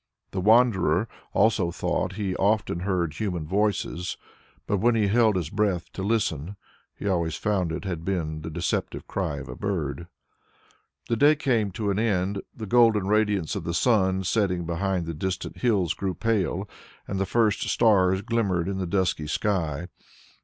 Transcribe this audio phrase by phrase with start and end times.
[0.31, 4.17] The wanderer also thought he often heard human voices,
[4.65, 6.55] but when he held his breath to listen,
[6.95, 10.07] he always found it had been the deceptive cry of a bird.
[11.07, 15.13] The day came to an end, the golden radiance of the sun setting behind the
[15.13, 16.67] distant hills grew pale,
[17.07, 19.85] and the first stars glimmered in the dusky sky.